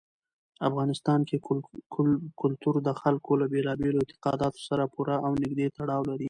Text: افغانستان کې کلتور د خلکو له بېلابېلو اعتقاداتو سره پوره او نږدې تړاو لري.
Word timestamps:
افغانستان 0.69 1.19
کې 1.27 1.37
کلتور 2.41 2.75
د 2.87 2.89
خلکو 3.01 3.31
له 3.41 3.45
بېلابېلو 3.53 4.01
اعتقاداتو 4.01 4.59
سره 4.67 4.83
پوره 4.93 5.15
او 5.25 5.31
نږدې 5.43 5.67
تړاو 5.77 6.07
لري. 6.09 6.19